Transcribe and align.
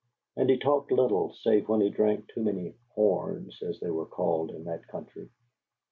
And 0.35 0.49
he 0.49 0.57
talked 0.57 0.91
little 0.91 1.31
save 1.31 1.69
when 1.69 1.79
he 1.79 1.91
drank 1.91 2.27
too 2.29 2.41
many 2.41 2.73
"horns," 2.95 3.61
as 3.61 3.79
they 3.79 3.91
were 3.91 4.07
called 4.07 4.49
in 4.49 4.63
that 4.63 4.87
country. 4.87 5.29